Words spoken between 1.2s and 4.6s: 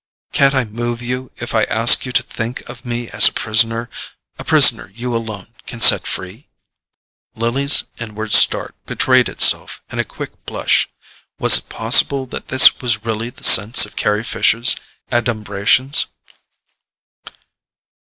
if I ask you to think of me as a prisoner—a